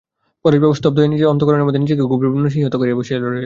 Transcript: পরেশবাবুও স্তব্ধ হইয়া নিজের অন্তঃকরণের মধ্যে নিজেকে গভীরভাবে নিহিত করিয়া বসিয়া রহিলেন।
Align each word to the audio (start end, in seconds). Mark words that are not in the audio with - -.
পরেশবাবুও 0.45 0.77
স্তব্ধ 0.79 0.97
হইয়া 0.99 1.11
নিজের 1.13 1.27
অন্তঃকরণের 1.27 1.65
মধ্যে 1.67 1.81
নিজেকে 1.83 2.03
গভীরভাবে 2.03 2.39
নিহিত 2.45 2.75
করিয়া 2.75 2.97
বসিয়া 2.99 3.17
রহিলেন। 3.17 3.39